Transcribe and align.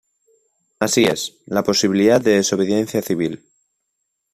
Así 0.79 1.03
es, 1.05 1.37
la 1.45 1.61
posibilidad 1.61 2.19
de 2.19 2.37
desobediencia 2.37 3.03
civil. 3.03 3.45